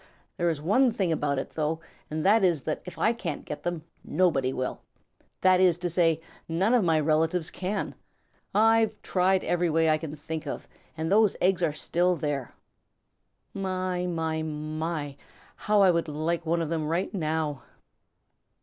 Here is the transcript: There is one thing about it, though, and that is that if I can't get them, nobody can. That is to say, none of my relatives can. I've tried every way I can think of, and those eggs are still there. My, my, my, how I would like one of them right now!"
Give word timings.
There 0.37 0.49
is 0.49 0.59
one 0.59 0.91
thing 0.91 1.11
about 1.11 1.37
it, 1.37 1.51
though, 1.51 1.79
and 2.09 2.25
that 2.25 2.43
is 2.43 2.63
that 2.63 2.81
if 2.85 2.97
I 2.97 3.13
can't 3.13 3.45
get 3.45 3.61
them, 3.61 3.83
nobody 4.03 4.51
can. 4.51 4.77
That 5.41 5.59
is 5.61 5.77
to 5.77 5.91
say, 5.91 6.19
none 6.49 6.73
of 6.73 6.83
my 6.83 6.99
relatives 6.99 7.51
can. 7.51 7.93
I've 8.51 8.99
tried 9.03 9.43
every 9.43 9.69
way 9.69 9.91
I 9.91 9.99
can 9.99 10.15
think 10.15 10.47
of, 10.47 10.67
and 10.97 11.11
those 11.11 11.37
eggs 11.39 11.61
are 11.61 11.71
still 11.71 12.15
there. 12.15 12.55
My, 13.53 14.07
my, 14.07 14.41
my, 14.41 15.17
how 15.55 15.83
I 15.83 15.91
would 15.91 16.07
like 16.07 16.47
one 16.47 16.63
of 16.63 16.69
them 16.69 16.87
right 16.87 17.13
now!" 17.13 17.61